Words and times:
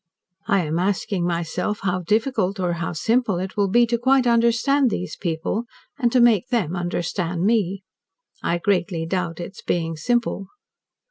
I 0.47 0.65
am 0.65 0.79
asking 0.79 1.27
myself 1.27 1.81
how 1.83 1.99
difficult, 2.01 2.59
or 2.59 2.73
how 2.81 2.91
simple, 2.91 3.37
it 3.37 3.55
will 3.55 3.67
be 3.67 3.85
to 3.85 3.99
quite 3.99 4.25
understand 4.25 4.89
these 4.89 5.15
people, 5.15 5.65
and 5.99 6.11
to 6.11 6.19
make 6.19 6.47
them 6.49 6.75
understand 6.75 7.43
me. 7.43 7.83
I 8.41 8.57
greatly 8.57 9.05
doubt 9.05 9.39
its 9.39 9.61
being 9.61 9.95
simple. 9.95 10.47